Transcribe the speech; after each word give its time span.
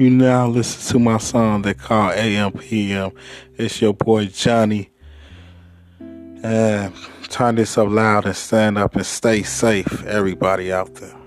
You 0.00 0.08
now 0.08 0.48
listen 0.48 0.92
to 0.92 0.98
my 0.98 1.18
song 1.18 1.60
that 1.60 1.76
call 1.76 2.10
AMPM. 2.12 3.14
It's 3.58 3.82
your 3.82 3.92
boy 3.92 4.28
Johnny. 4.28 4.88
And 5.98 6.94
turn 7.24 7.56
this 7.56 7.76
up 7.76 7.90
loud 7.90 8.24
and 8.24 8.34
stand 8.34 8.78
up 8.78 8.96
and 8.96 9.04
stay 9.04 9.42
safe, 9.42 10.02
everybody 10.06 10.72
out 10.72 10.94
there. 10.94 11.19